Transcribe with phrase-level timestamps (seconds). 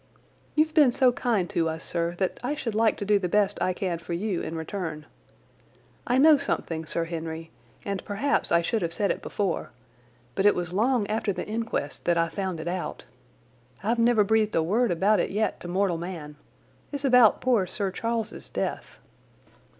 [0.55, 3.61] "You've been so kind to us, sir, that I should like to do the best
[3.61, 5.05] I can for you in return.
[6.07, 7.51] I know something, Sir Henry,
[7.85, 9.69] and perhaps I should have said it before,
[10.33, 13.03] but it was long after the inquest that I found it out.
[13.83, 16.35] I've never breathed a word about it yet to mortal man.
[16.91, 18.97] It's about poor Sir Charles's death."